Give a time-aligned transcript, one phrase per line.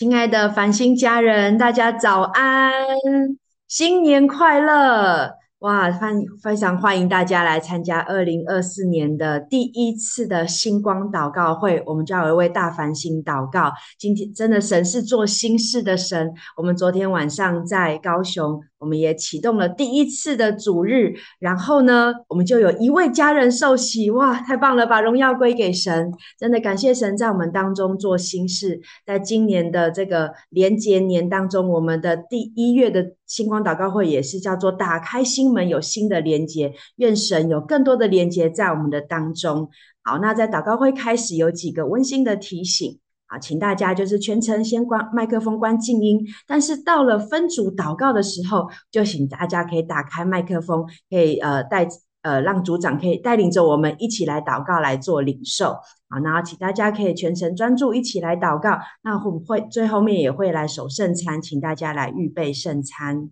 [0.00, 2.72] 亲爱的繁星家人，大家早安，
[3.68, 5.34] 新年快乐！
[5.60, 11.82] 哇，欢非常欢迎大家来参加二零二四年的第一次的星光祷告会。
[11.84, 13.70] 我们就要有一位大繁星祷告。
[13.98, 16.32] 今天真的神是做新事的神。
[16.56, 18.58] 我们昨天晚上在高雄。
[18.78, 28.80] 我们也启动了第一次的主日，然后呢，我们就有一位家人受洗，哇，太棒了，把荣耀归给神，真的感谢神在我们当中做新事。
[29.04, 39.70] 在今年的这个连结年当中，我们的第一月的星光祷告会也是叫做打开心门，有新的连接，愿神有更多的连接在我们的当中。
[40.02, 42.98] 好，那在祷告会开始有几个温馨的提醒。
[43.26, 51.86] 啊，请大家就是全程先关麦克风、关静音，但是到了分组祷告的时候，就请大家可以打开麦克风，可以呃带
[52.22, 55.78] 呃让组长可以带领着我们一起来祷告来做领受。
[56.08, 58.78] 好，那请大家可以全程专注一起来祷告。
[59.02, 63.30] 那会不会最后面也会来守圣餐，请大家来预备圣餐。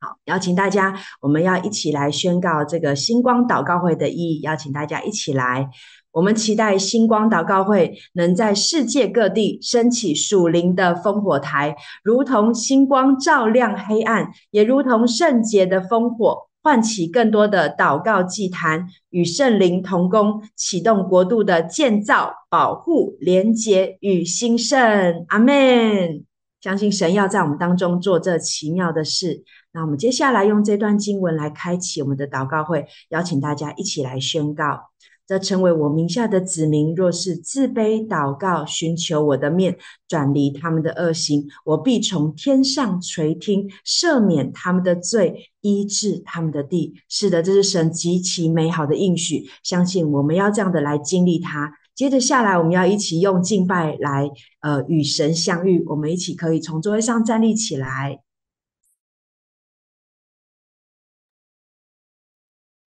[0.00, 5.68] 好，邀请大家，我们要一起来宣告这个星光祷告会的意义，邀请大家一起来。
[6.12, 25.24] 我们期待星光祷告会能在世界各地升起属灵的烽火台，如同星光照亮黑暗，也如同圣洁的烽火，唤起更多的祷告祭坛，与圣灵同工，启动国度的建造、保护、连结与兴盛。
[25.28, 26.24] 阿门！
[26.60, 29.42] 相信神要在我们当中做这奇妙的事。
[29.72, 34.89] 那我们接下来用这段经文来开启我们的祷告会，邀请大家一起来宣告。
[35.30, 39.78] 则成为我名下的子民，若是自卑祷告，寻求我的面，
[40.08, 47.00] 转离他们的恶行，我必从天上垂听，赦免他们的罪，医治他们的地。
[47.08, 49.48] 是的，这是神极其美好的应许。
[49.62, 51.74] 相信我们要这样的来经历它。
[51.94, 54.28] 接着下来，我们要一起用敬拜来，
[54.58, 55.84] 呃，与神相遇。
[55.86, 58.18] 我们一起可以从座位上站立起来。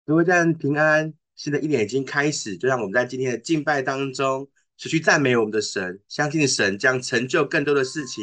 [0.05, 1.22] 各位家人平安。
[1.43, 4.47] 新的一年已经开始，就让我们在今天的敬拜当中
[4.79, 8.23] 持续赞美我们的神，相信神将成就更多的事情，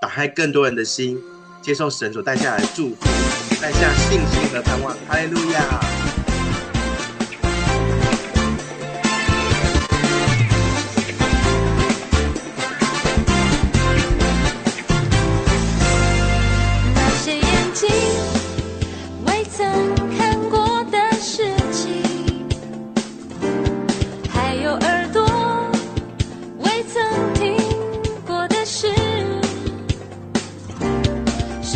[0.00, 1.20] 打开更多人的心，
[1.60, 3.04] 接受神所带下来的祝福，
[3.60, 4.96] 带下信心和盼望。
[5.06, 5.93] 哈利路亚。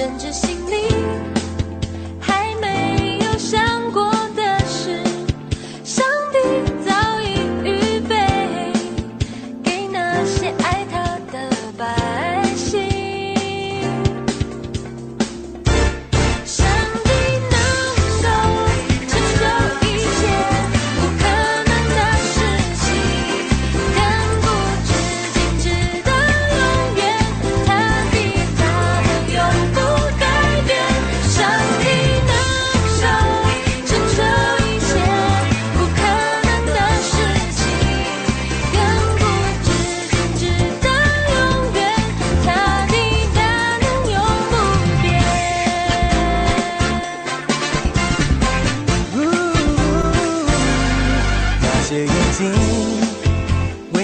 [0.09, 0.48] 等着。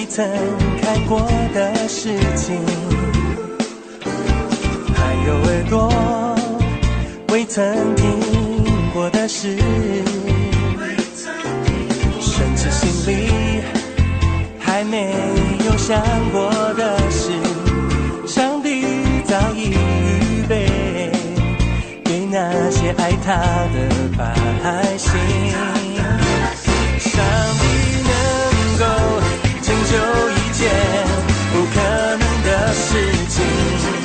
[0.04, 0.22] 未曾
[0.82, 1.18] 看过
[1.54, 2.60] 的事情，
[4.94, 6.36] 还有耳朵
[7.30, 7.64] 未曾
[7.96, 8.20] 听
[8.92, 9.56] 过的事，
[12.20, 13.62] 甚至心里
[14.60, 15.14] 还没
[15.64, 15.98] 有想
[16.30, 17.32] 过的事，
[18.26, 18.84] 上帝
[19.24, 21.10] 早已预备
[22.04, 23.32] 给那些爱他
[23.72, 23.88] 的
[24.18, 25.83] 百姓。
[32.74, 32.98] 事
[33.28, 34.03] 情。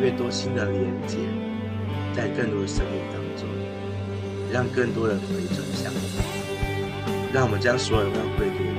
[0.00, 1.16] 越多新的连接，
[2.14, 3.48] 在更多的生命当中，
[4.52, 5.98] 让更多人回转向你，
[7.32, 8.78] 让我们将所有的荣耀归给你。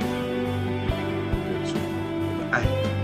[1.66, 2.95] 主，我们爱你。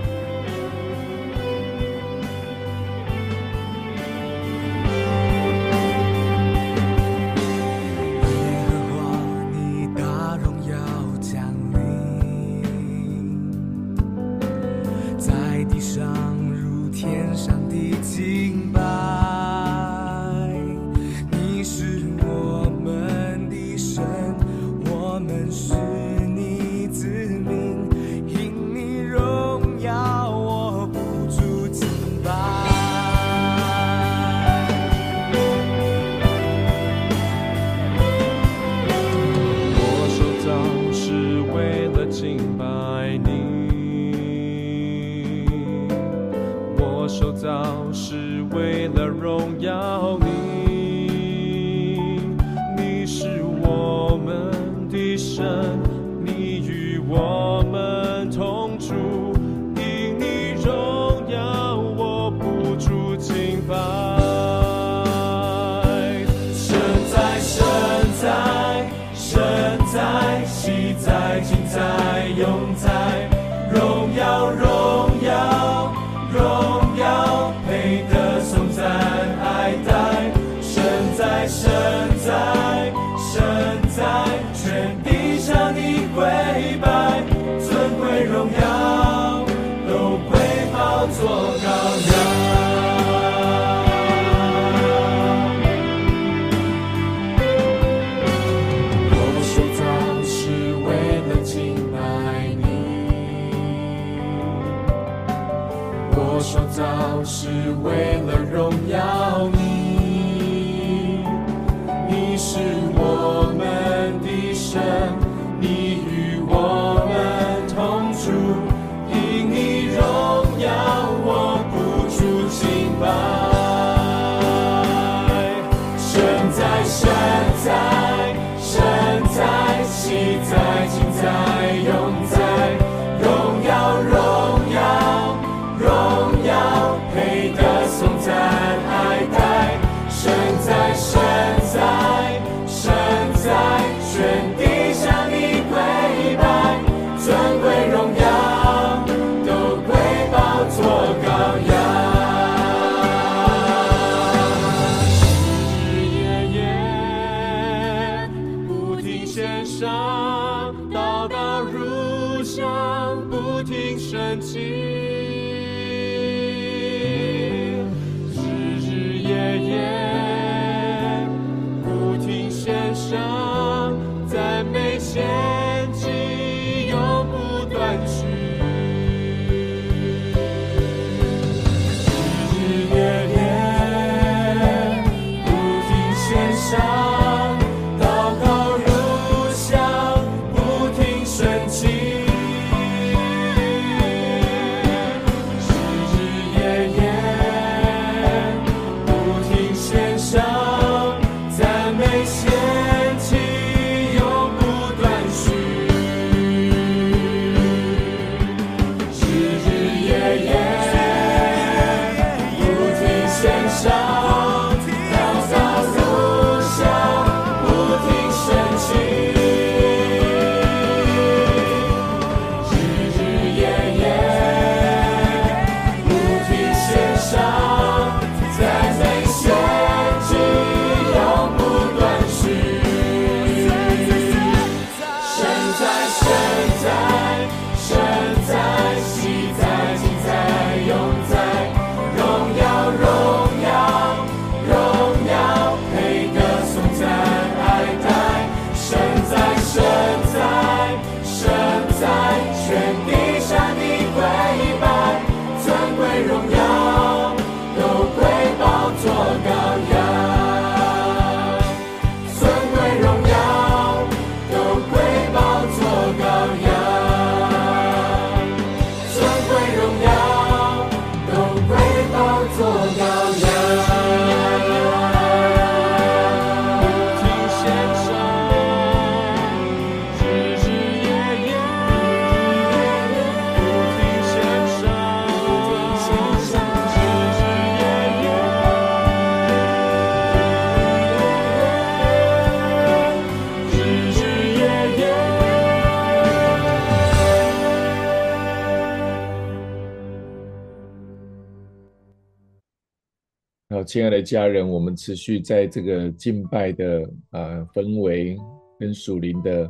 [303.91, 308.37] 亲爱的家人，我们持续在这个敬拜的啊、呃、氛围，
[308.79, 309.65] 跟属灵的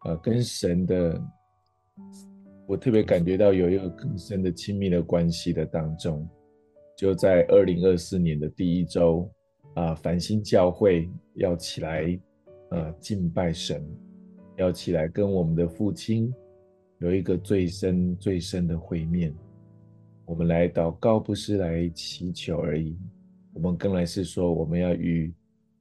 [0.00, 1.22] 啊、呃、跟神的，
[2.66, 6.28] 我特别感觉到有一个更深的亲密的关系的当中，
[6.96, 9.30] 就在二零二四年的第一周
[9.74, 12.20] 啊，繁星教会要起来
[12.70, 13.80] 啊敬拜神，
[14.56, 16.34] 要起来跟我们的父亲
[16.98, 19.32] 有一个最深最深的会面。
[20.24, 22.98] 我们来祷告，不是来祈求而已。
[23.52, 25.32] 我们更来是说，我们要与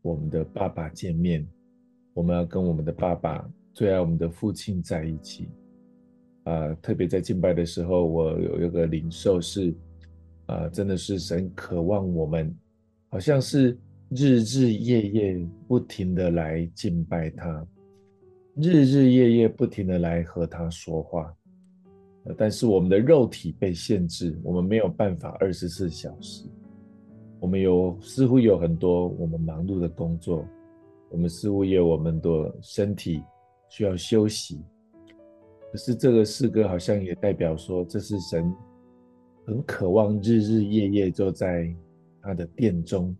[0.01, 1.47] 我们的爸爸见面，
[2.13, 5.47] 我们要跟我们的爸爸最爱我们的父亲在一起。
[6.43, 9.73] 啊、特别在敬拜的时候，我有一个领受是，
[10.47, 12.53] 啊、真的是神渴望我们，
[13.09, 13.77] 好像是
[14.09, 17.65] 日日夜夜不停的来敬拜他，
[18.55, 21.31] 日日夜夜不停的来和他说话。
[22.23, 26.45] 呃、但是我们的肉体被限制，我们没有办法二十四小时。
[27.41, 30.47] 我们有似乎有很多我们忙碌的工作，
[31.09, 33.23] 我们似乎也有我们的身体
[33.67, 34.63] 需要休息。
[35.71, 38.53] 可是这个诗歌好像也代表说，这是神
[39.43, 41.75] 很渴望日日夜夜坐在
[42.21, 43.15] 他的殿中，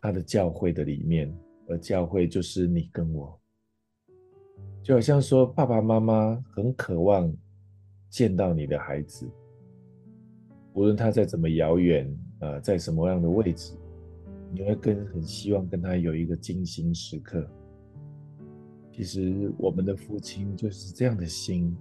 [0.00, 1.32] 他的教会的里面，
[1.68, 3.38] 而教会就是你跟我，
[4.82, 7.32] 就好像说爸爸妈妈很渴望
[8.10, 9.30] 见到你的孩子，
[10.72, 12.12] 无论他在怎么遥远。
[12.42, 13.72] 呃，在什么样的位置，
[14.52, 17.48] 你会更很希望跟他有一个精心时刻。
[18.90, 21.74] 其实我们的父亲就是这样的心，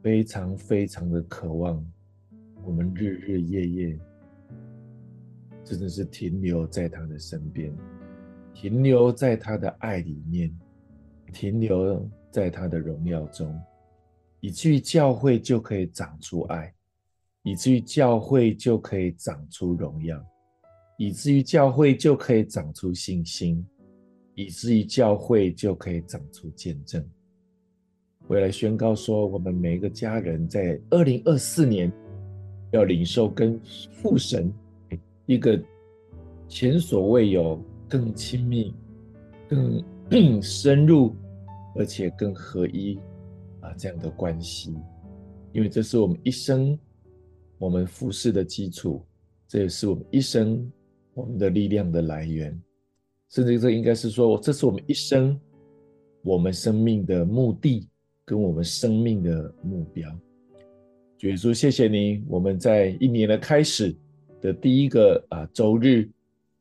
[0.00, 1.84] 非常非常的渴望
[2.62, 3.98] 我们日日夜夜，
[5.64, 7.76] 真的是停留在他的身边，
[8.54, 10.56] 停留在他的爱里面，
[11.32, 13.60] 停留在他的荣耀中，
[14.38, 16.72] 以至于教会就可以长出爱。
[17.44, 20.22] 以至于教会就可以长出荣耀，
[20.98, 23.64] 以至于教会就可以长出信心，
[24.34, 27.02] 以至于教会就可以长出见证。
[28.26, 31.90] 我要来宣告说，我们每一个家人在二零二四年
[32.72, 33.58] 要领受跟
[33.92, 34.52] 父神
[35.24, 35.58] 一个
[36.48, 38.74] 前所未有、更亲密、
[39.48, 39.82] 更
[40.42, 41.14] 深入，
[41.76, 42.98] 而且更合一
[43.60, 44.74] 啊这样的关系，
[45.52, 46.78] 因为这是我们一生。
[47.58, 49.04] 我们服侍的基础，
[49.46, 50.70] 这也是我们一生
[51.14, 52.56] 我们的力量的来源，
[53.30, 55.38] 甚至这应该是说，这是我们一生
[56.22, 57.88] 我们生命的目的
[58.24, 60.08] 跟我们生命的目标。
[61.18, 63.92] 主耶稣，谢谢你，我们在一年的开始
[64.40, 66.08] 的第一个啊周日，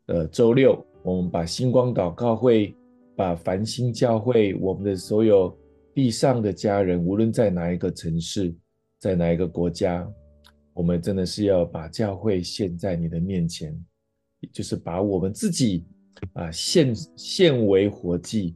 [0.07, 2.73] 呃周六，我们把星光祷告会，
[3.15, 5.55] 把繁星教会，我们的所有
[5.93, 8.51] 地上的家人，无论在哪一个城市，
[8.97, 10.11] 在哪一个国家。
[10.77, 13.75] 我们真的是要把教会献在你的面前，
[14.51, 15.83] 就是把我们自己
[16.33, 18.55] 啊献献为活祭。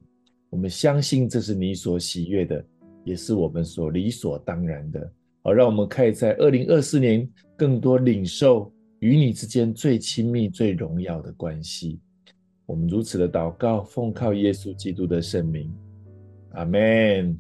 [0.51, 2.63] 我们相信这是你所喜悦的，
[3.04, 5.12] 也是我们所理所当然的。
[5.42, 12.00] 好，让我们可以在二零二四年更多领受与你之间最亲密、最荣耀的关系。
[12.68, 15.74] 我们如此的祷告，奉靠耶稣基督的圣名，
[16.51, 17.36] 阿门。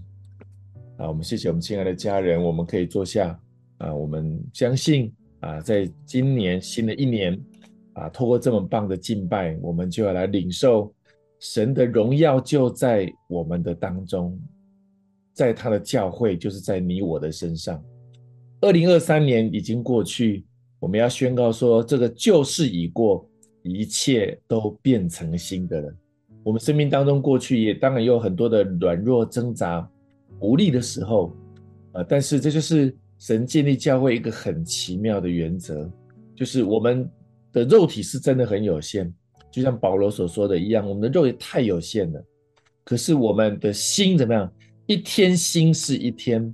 [0.97, 3.39] 好，我们谢谢我们亲爱的家人，我们可以坐下。
[3.81, 7.39] 啊，我们相信啊，在今年新的一年
[7.93, 10.93] 啊，透过这么棒的敬拜，我们就要来领受
[11.39, 14.39] 神的荣耀，就在我们的当中，
[15.33, 17.83] 在他的教会，就是在你我的身上。
[18.61, 20.45] 二零二三年已经过去，
[20.79, 23.27] 我们要宣告说，这个旧事已过，
[23.63, 25.91] 一切都变成新的了。
[26.43, 29.89] 我们生命当中过去也当然有很多的软弱挣扎、
[30.39, 31.35] 无力的时候，
[31.93, 32.95] 啊，但是这就是。
[33.21, 35.87] 神建立教会一个很奇妙的原则，
[36.35, 37.07] 就是我们
[37.53, 39.13] 的肉体是真的很有限，
[39.51, 42.25] 就像保罗所说的一样，我们的肉体太有限了。
[42.83, 44.51] 可是我们的心怎么样？
[44.87, 46.51] 一天新是一天，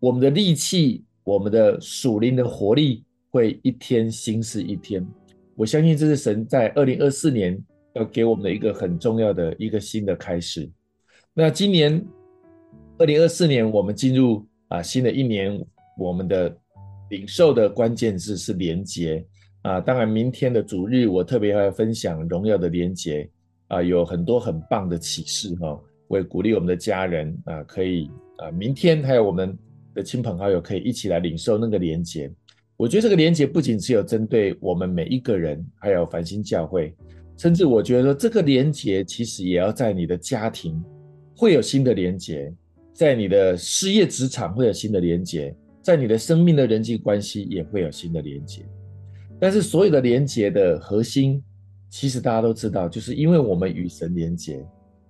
[0.00, 5.06] 我们的力气，我们的属灵的活力会一天新是一天。
[5.54, 7.56] 我相信这是神在二零二四年
[7.94, 10.68] 要给我们的一个很重要的一个新的开始。
[11.32, 12.04] 那今年
[12.98, 15.64] 二零二四年，我们进入啊新的一年。
[15.98, 16.56] 我们的
[17.10, 19.24] 领受的关键字是连结
[19.62, 23.28] 啊，当然明天的主日我特别要分享荣耀的连结
[23.66, 29.58] 啊，有很多很棒的启示哈，我也鼓励我们的家人啊，可以啊，明天还有我们
[29.94, 32.30] 的亲朋好友可以一起来领受那个连结。
[32.76, 36.94] 我觉得这个连结不仅只有针对我们每一个人，还有繁星教会，
[37.36, 40.80] 甚至我觉得说这个连结其实也要在你的家庭
[41.36, 42.54] 会有新的连结，
[42.92, 45.52] 在你的事业职场会有新的连结。
[45.88, 48.62] 在你的生命的人际关系也会有新的连接。
[49.40, 51.42] 但是所有的连结的核心，
[51.88, 54.62] 其实大家都知道，就是因为我们与神连结，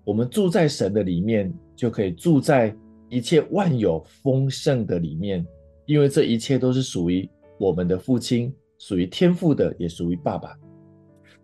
[0.04, 2.72] 我们住在神的里面，就可以住在
[3.08, 5.44] 一切万有丰盛的里面，
[5.84, 10.56] 因为这一切都是属于我们的父亲，属于天父的，也属于爸爸。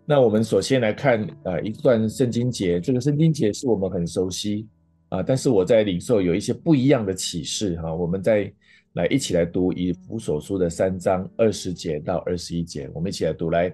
[0.05, 4.65] 那我们首先来看、呃、一段圣经节，这个圣经节是我们很熟悉
[5.09, 8.51] 啊、但是我在领受有一些不一样的启示哈、我们在
[8.95, 13.73] 来一起来读以弗所书的三章二十节到二十一节，我们一起来读来，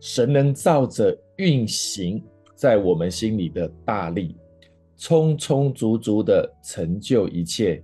[0.00, 4.36] 神能照着运行在我们心里的大力，
[4.96, 7.82] 充充足足的成就一切，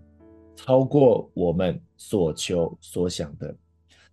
[0.57, 3.55] 超过我们所求所想的，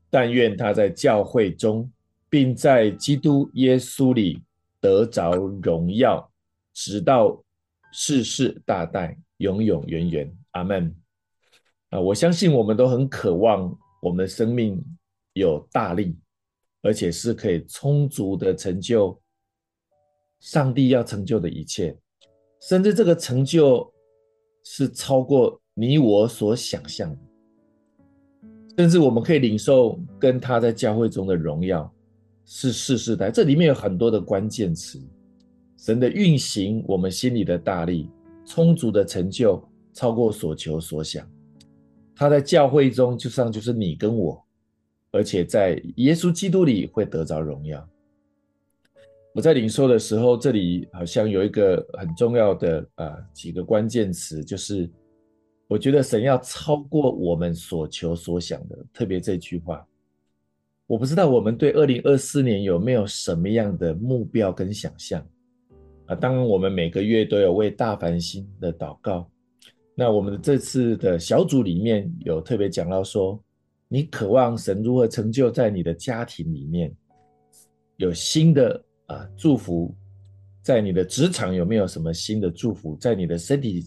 [0.10, 1.90] 但愿他在教会中。
[2.28, 4.42] 并在基督耶稣里
[4.82, 6.30] 得着荣耀，
[6.74, 7.42] 直到
[7.94, 10.38] 世世代代，永永远远。
[10.52, 10.94] 阿门。
[11.96, 14.84] 啊，我相信我们都很渴望我们的生命
[15.34, 16.18] 有大力，
[16.82, 19.18] 而且是可以充足的成就
[20.42, 21.98] 上帝要成就的一切，
[22.62, 23.90] 甚至这个成就
[24.66, 27.18] 是超过你我所想象的，
[28.78, 31.90] 甚至我们可以领受跟他在教会中的荣耀。
[32.48, 35.02] 是世世代，这里面有很多的关键词。
[35.78, 38.08] 神的运行，我们心里的大力，
[38.46, 41.28] 充足的成就，超过所求所想。
[42.16, 44.42] 他在教会中，就像就是你跟我，
[45.12, 47.88] 而且在耶稣基督里会得着荣耀。
[49.34, 54.90] 我在领受的时候，这里好像有一个很重要的啊、呃、几个关键词，就是
[55.68, 59.86] 我觉得神要超过我们所求所想的，特别这句话。
[60.88, 65.20] 我不知道我们对二零二四年有没有什么样的目标跟想象
[66.06, 66.16] 啊？
[66.16, 69.30] 当然，我们每个月都有为大繁星的祷告。
[69.96, 73.42] 那我们这次的小组里面有特别讲到说，
[73.88, 76.94] 你渴望神如何成就在你的家庭里面，
[77.96, 79.96] 有新的啊祝福，
[80.62, 82.96] 在你的职场有没有什么新的祝福？
[82.98, 83.84] 在你的身体、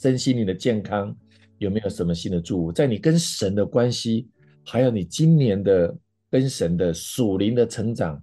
[0.00, 1.14] 身心灵的健康
[1.58, 2.72] 有没有什么新的祝福？
[2.72, 4.28] 在你跟神的关系，
[4.64, 5.96] 还有你今年的。
[6.32, 8.22] 跟神的属灵的成长，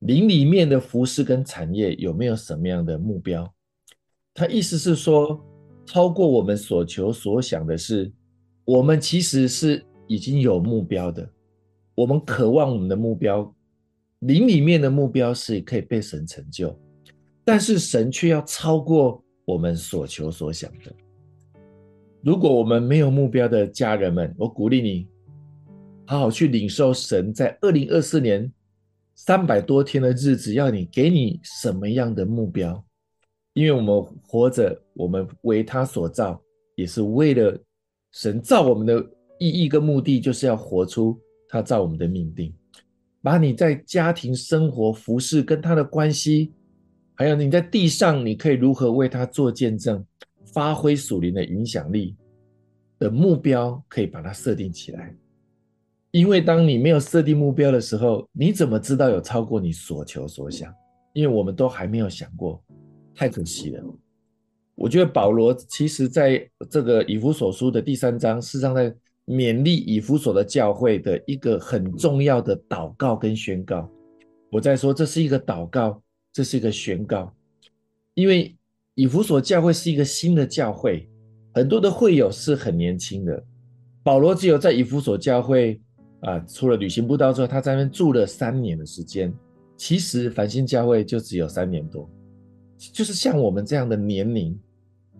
[0.00, 3.50] 灵里面的服饰跟产业有没有什么样的目标？
[4.34, 5.42] 他意思是说，
[5.86, 8.12] 超过我们所求所想的是，
[8.64, 11.26] 我们其实是已经有目标的。
[11.94, 13.54] 我们渴望我们的目标，
[14.18, 16.78] 灵里面的目标是可以被神成就，
[17.44, 20.92] 但是神却要超过我们所求所想的。
[22.22, 25.08] 如果我们没有目标的家人们，我鼓励你。
[26.08, 28.48] 好好去领受神在二零二四年
[29.16, 32.85] 三百多天的日子，要你给你什么样的目标？
[33.56, 36.38] 因为我们活着，我们为他所造，
[36.74, 37.58] 也是为了
[38.12, 39.02] 神造我们的
[39.38, 42.54] 意义跟目的，就是要活出他造我们的命定。
[43.22, 46.52] 把你在家庭生活、服侍跟他的关系，
[47.14, 50.04] 还有你在地上，你可以如何为他做见证，
[50.52, 52.14] 发挥属灵的影响力
[52.98, 55.16] 的目标，可以把它设定起来。
[56.10, 60.70] 因为当你没有设定目标的时候，你怎么知道有超过你所求所想？
[61.14, 62.62] 因为我们都还没有想过，
[63.16, 63.82] 太可惜了。
[64.74, 68.94] 我觉得保罗其实在这个以弗所书的第三章，事实上在
[69.26, 73.90] 勉励以弗所的教会的一个很重要的祷告跟宣告。
[74.52, 76.00] 我在说这是一个祷告，
[76.32, 77.34] 这是一个宣告，
[78.14, 78.54] 因为
[78.94, 81.08] 以弗所教会是一个新的教会，
[81.54, 83.42] 很多的会友是很年轻的。
[84.04, 85.80] 保罗只有在以弗所教会。
[86.20, 89.32] 啊，除了旅行布道之后，他在那住了三年的时间。
[89.76, 92.08] 其实繁星教会就只有三年多，
[92.76, 94.58] 就是像我们这样的年龄，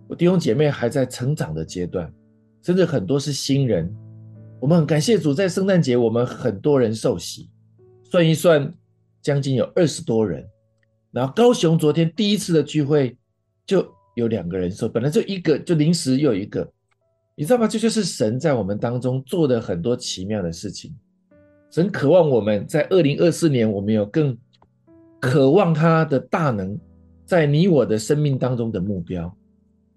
[0.07, 2.11] 我弟兄姐妹还在成长的阶段，
[2.61, 3.93] 甚至很多是新人。
[4.59, 7.49] 我们很感谢主，在圣诞节我们很多人受洗，
[8.09, 8.73] 算一算，
[9.21, 10.45] 将近有二十多人。
[11.11, 13.15] 然后高雄昨天第一次的聚会
[13.65, 16.67] 就有两个人受，本来就一个，就临时又一个。
[17.35, 17.67] 你知道吗？
[17.67, 20.95] 这就是神在我们当中做的很多奇妙的事情。
[21.69, 24.35] 神渴望我们在二零二四年，我们有更
[25.19, 26.79] 渴望他的大能
[27.27, 29.31] 在你我的生命当中的目标。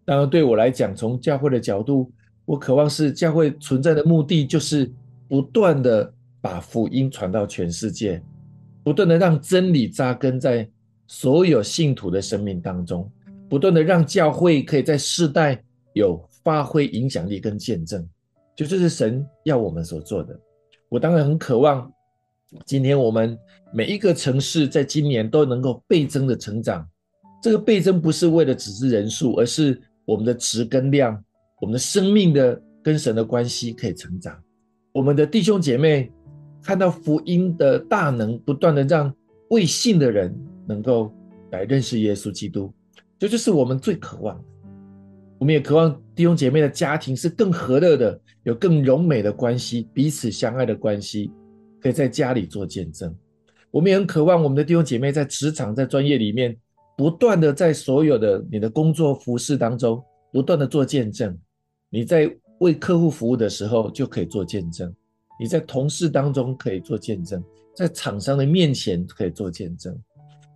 [0.05, 2.13] 当然，对我来讲，从教会的角度，
[2.45, 4.93] 我渴望是教会存在的目的，就是
[5.29, 6.13] 不断的
[6.43, 8.23] 把福音传到全世界，
[8.83, 10.69] 不断的让真理扎根在
[11.07, 13.11] 所有信徒的生命当中，
[13.49, 15.63] 不断的让教会可以在世代
[15.95, 16.23] 有。
[16.43, 18.03] 发挥影响力跟见证，
[18.57, 20.35] 就这是神要我们所做的。
[20.89, 21.93] 我当然很渴望，
[22.65, 23.39] 今天我们
[23.75, 26.89] 每一个城市在今年都能够倍增的成长。
[27.43, 31.23] 这个倍增不是为了只是人数，而是我们的值跟量，
[31.61, 34.39] 我们的生命的跟神的关系可以成长。
[34.93, 36.13] 我们的弟兄姐妹
[36.63, 39.13] 看到福音的大能，不断的让
[39.51, 40.35] 未信的人
[40.67, 41.13] 能够
[41.53, 42.73] 来认识耶稣基督，
[43.19, 44.45] 这就，是我们最渴望的。
[45.39, 51.31] 我们也渴望弟兄姐妹的家庭是更和乐的，有更柔美的关系，彼此相爱的关系，
[51.81, 53.15] 可以在家里做见证。
[53.71, 56.55] 我们也很渴望我们的弟兄姐妹在职场、在专业里面，
[57.01, 61.35] 不断的在所有的你的工作服事当中，不断的做见证。
[61.89, 64.91] 你在为客户服务的时候，就可以做见证；
[65.41, 67.43] 你在同事当中可以做见证，
[67.75, 69.99] 在厂商的面前可以做见证。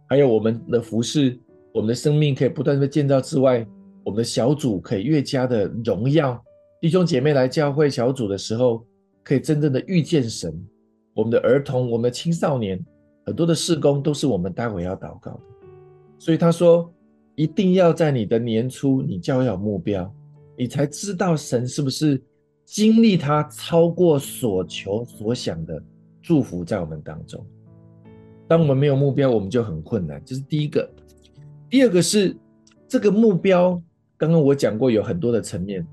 [0.06, 1.34] 还有我们的服事，
[1.72, 3.66] 我们的生命可以不断的建造之外。
[4.04, 6.38] 我们的小组可以越加的荣耀
[6.78, 8.84] 弟兄姐妹来教会小组的时候，
[9.22, 10.54] 可以真正的遇见神。
[11.14, 12.78] 我们的儿童、我们的青少年，
[13.24, 15.40] 很多的事工都是我们待会要祷告的。
[16.24, 16.90] 所以他说，
[17.34, 20.10] 一定要在你的年初，你就要有目标，
[20.56, 22.18] 你才知道神是不是
[22.64, 25.78] 经历他超过所求所想的
[26.22, 27.46] 祝福在我们当中。
[28.48, 30.18] 当我们没有目标，我们就很困难。
[30.24, 30.90] 这是第一个。
[31.68, 32.34] 第二个是
[32.88, 33.78] 这个目标。
[34.16, 35.86] 刚刚我讲过有很多的层面，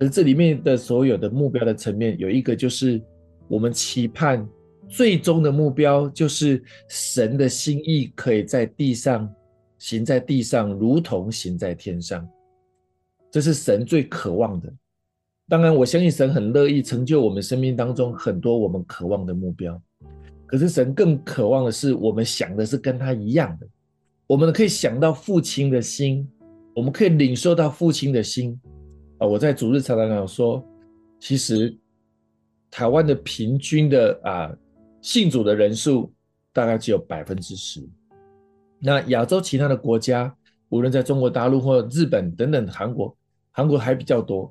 [0.00, 2.98] 而这里面的所有的目标的层面，有一个就是
[3.46, 4.48] 我们期盼
[4.88, 9.30] 最终的目标，就是神的心意可以在地上
[9.78, 12.28] 行在地上，如同行在天上。
[13.30, 14.72] 这是神最渴望的。
[15.48, 19.80] 当然，我相信神很乐意成就我们生命当中很多我们渴望的目标。
[20.46, 23.66] 可是神更渴望的是，我们想的是跟他一样的，
[24.26, 26.28] 我们可以想到父亲的心。
[26.74, 28.60] 我们可以领受到父亲的心
[29.16, 29.26] 啊！
[29.26, 30.62] 我在主日常常讲说，
[31.18, 31.74] 其实
[32.70, 34.54] 台湾的平均的啊
[35.00, 36.12] 信主的人数
[36.52, 37.80] 大概只有百分之十。
[38.86, 40.32] 那亚洲其他的国家，
[40.68, 43.16] 无论在中国大陆或日本等等，韩国
[43.50, 44.48] 韩国还比较多，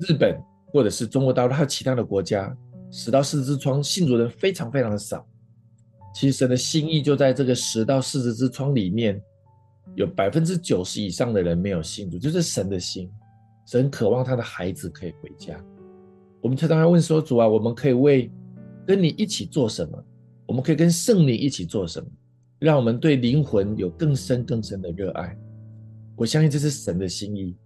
[0.00, 0.36] 日本
[0.72, 2.52] 或者是中国大陆还有其他的国家，
[2.90, 5.24] 十到四十之窗信主的人非常非常的少。
[6.12, 9.22] 其实神的心意就在这个十到四十之窗里面。
[9.96, 13.10] 有百分之九十以上的人没有信主，就是神的心，
[13.66, 15.60] 神渴望他的孩子可以回家。
[16.40, 18.30] 我们常常问说：“主啊，我们可以为
[18.86, 20.04] 跟你一起做什么？
[20.46, 22.08] 我们可以跟圣灵一起做什么？
[22.60, 25.36] 让我们对灵魂有更深更深的热爱。”
[26.14, 27.56] 我相信这是神的心意。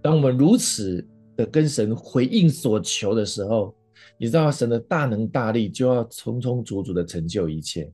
[0.00, 3.74] 当我们如此的跟神回应所求的时候，
[4.16, 7.92] 你知道神的大能大力就要充充足足的成就一切。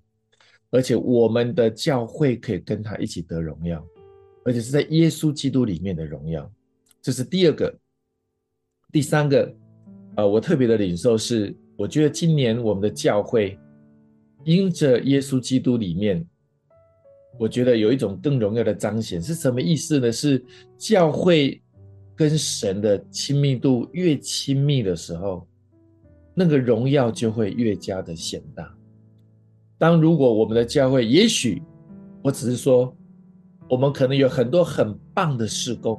[0.73, 3.85] 而且我们的教会可以跟他一起得荣耀，
[4.45, 6.49] 而且是在耶稣基督里面的荣耀。
[7.03, 7.75] 这是第二个，
[8.93, 9.53] 第三个，
[10.17, 13.59] 呃，我特别的领受是，我觉得今年我们的教会
[14.45, 16.25] 因着耶稣基督里面，
[17.41, 20.13] 我觉得有一种更荣耀的彰显是什么意思呢？
[20.13, 20.45] 是
[20.77, 21.59] 教会
[22.15, 25.49] 跟神的亲密度越亲密的时候，
[26.35, 28.71] 那个荣耀就会越加的显大。
[29.79, 31.63] 当如果我们的教会，也许
[32.23, 32.95] 我只是说，
[33.71, 35.99] 我们可能有很多很棒的事工，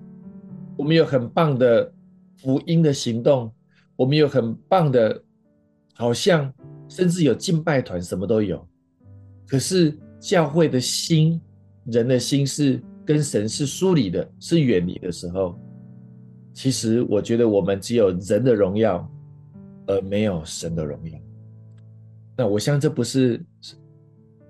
[0.78, 1.92] 我们有很棒的
[2.38, 3.52] 福音的行动，
[3.96, 5.24] 我们有很棒的，
[5.96, 6.54] 好像
[6.88, 8.64] 甚至有敬拜团，什么都有。
[9.48, 11.42] 可是教会的心，
[11.86, 15.60] 人的心是跟神是疏离的，是远离的时候，
[16.54, 19.12] 其实我觉得我们只有人的荣耀，
[19.88, 21.20] 而没有神的荣耀。
[22.38, 23.44] 那我相信这不是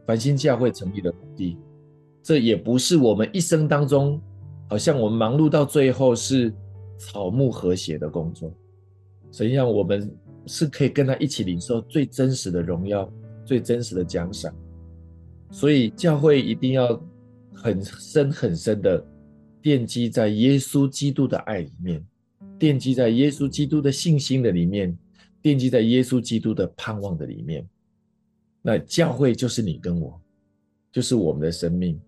[0.05, 1.57] 繁星教会成立的目的，
[2.21, 4.21] 这也不是我们一生当中，
[4.69, 6.53] 好像我们忙碌到最后是
[6.97, 8.53] 草木和谐的工作。
[9.31, 10.13] 实际上，我们
[10.47, 13.10] 是可以跟他一起领受最真实的荣耀、
[13.45, 14.53] 最真实的奖赏。
[15.52, 17.00] 所以，教会一定要
[17.54, 19.06] 很深很深的
[19.62, 22.04] 奠基在耶稣基督的爱里面，
[22.58, 24.98] 奠基在耶稣基督的信心的里面，
[25.44, 27.68] 奠基在耶稣基督的盼望的里面。
[28.62, 30.20] 那教会就是你跟我，
[30.92, 32.00] 就是我们的生命。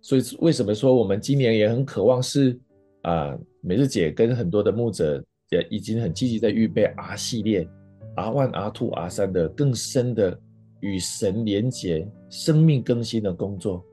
[0.00, 2.58] 所以为什么说我们今年也很渴望是
[3.02, 7.68] 啊，美日姐跟很多的牧者也已经很积极在预备 R 系列
[8.16, 10.38] ，R one、R two、R 三的更深的
[10.80, 13.84] 与神连结、生命更新的工作。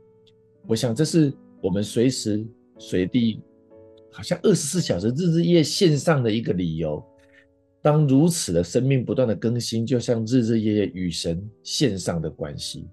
[0.67, 2.45] 我想这是我们随时
[2.77, 3.41] 随地，
[4.11, 7.03] 好像二十四小时、日日夜夜线上的一个理由。
[7.81, 12.87] 当如此的生命不断的更新，就像日日夜夜与神线上的关系，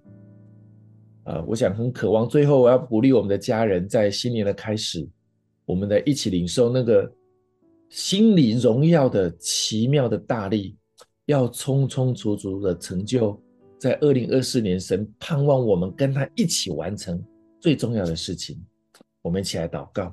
[1.24, 2.28] 啊，我想很渴望。
[2.28, 5.09] 最后，我要鼓励我们的家人，在新年的开始，
[5.64, 7.11] 我们的一起领受那个
[7.88, 10.76] 心里荣耀的奇妙的大力，
[11.24, 13.42] 要充充足足的成就，
[13.82, 17.20] 在二零二四年，神盼望我们跟他一起完成
[17.60, 18.56] 最重要的事情。
[19.20, 20.12] 我们一起来祷告，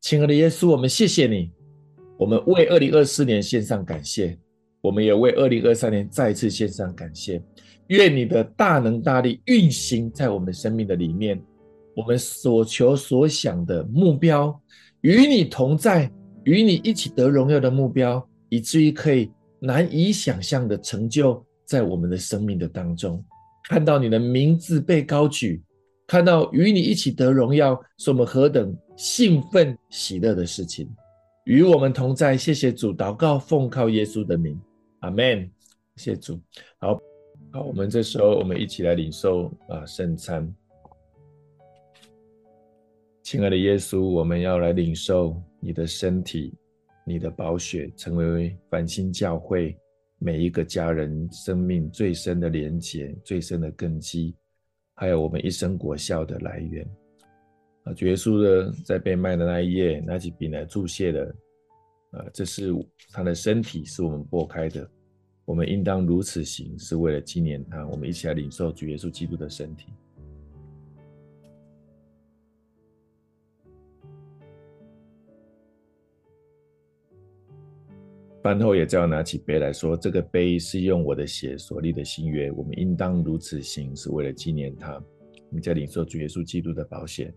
[0.00, 1.52] 亲爱的耶稣，我们谢谢你。
[2.18, 4.36] 我们为二零二四年献上感谢，
[4.80, 7.40] 我们也为二零二三年再次献上感谢。
[7.86, 11.40] 愿你的大能大力运行在我们生命的里面，
[11.94, 14.60] 我们所求所想的目标，
[15.02, 16.10] 与你同在，
[16.42, 23.22] 与你一起得荣耀的目标，以至于可以难以想象的成就在我们的生命的当中。
[23.64, 25.62] 看到你的名字被高举，
[26.06, 30.88] 看到与你一起得荣耀，是我们何等兴奋喜乐的事情。
[31.44, 34.58] 与我们同在，谢谢主，祷告奉靠耶稣的名，
[35.00, 35.50] 阿门。
[35.96, 36.40] 谢谢主，
[36.78, 36.98] 好。
[37.52, 40.52] 好，我们这时候，我们一起来领受啊圣餐。
[43.22, 46.52] 亲爱的耶稣，我们要来领受你的身体、
[47.06, 49.76] 你的宝血，成为繁星教会
[50.18, 54.34] 每一个家人生命最深的连结、最深的根基，
[54.94, 56.88] 还有我们一生果效的来源。
[57.84, 61.34] 啊，主耶稣呢在被卖的那一夜，拿起笔来注谢的，
[62.12, 62.72] 啊，这是
[63.12, 64.88] 他的身体，是我们擘开的。
[65.44, 67.86] 我们应当如此行，是为了纪念他。
[67.86, 69.92] 我们一起来领受主耶稣基督的身体。
[78.46, 82.48] 饭后也再要拿起杯来说：“这个杯是用我的血所立的新约。
[82.52, 84.92] 我们应当如此行，是为了纪念他。”
[85.50, 87.34] 我们再领受主耶稣基督的保险。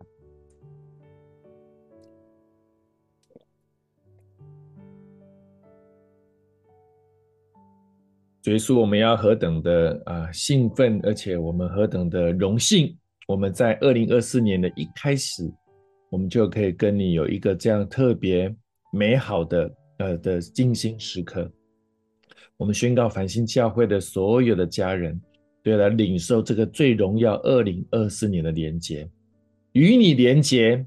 [8.43, 12.95] 主耶稣，我们要何等的啊兴奋，而且我们何等的荣幸！
[13.27, 15.51] 我们在二零二四年的一开始，
[16.11, 18.55] 我们就可以跟你有一个这样特别
[18.91, 19.67] 美好的
[19.99, 21.49] 呃的静心时刻。
[22.57, 25.17] 我们宣告繁星教会的所有的家人，
[25.63, 29.09] 都要来领受这个最荣耀二零二四年的连结，
[29.71, 30.85] 与你连结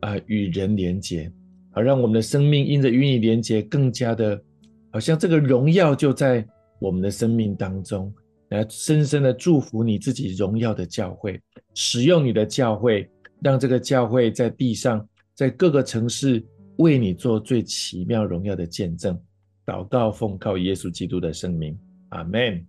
[0.00, 1.30] 啊，与人连结，
[1.70, 4.42] 好让我们的生命因着与你连结，更加的
[4.90, 6.44] 好像这个荣耀就在。
[6.80, 8.12] 我们的生命当中，
[8.50, 11.40] 来深深的祝福你自己荣耀的教会，
[11.72, 13.08] 使用你的教会，
[13.40, 16.44] 让这个教会在地上，在各个城市
[16.76, 19.18] 为你做最奇妙荣耀的见证。
[19.66, 21.78] 祷告奉靠耶稣基督的圣名，
[22.10, 22.66] 阿门。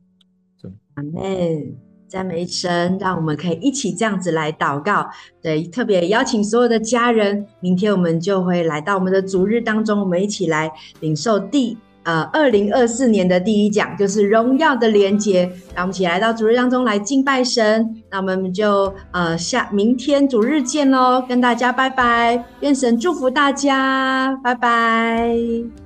[0.95, 1.75] 阿门。
[2.07, 5.09] 赞美神，让我们可以一起这样子来祷告。
[5.41, 11.75] 对，特别邀请所有的家人，明天我们就会来到我们的主日当中，我们一起来领受地。
[12.05, 18.03] 呃，二零二四年的第一讲就是荣耀的连接，让我们一起来到主日当中来敬拜神。
[18.11, 25.85] 那我们就呃下明天主日见喽，跟大家拜拜，愿神祝福大家，拜拜。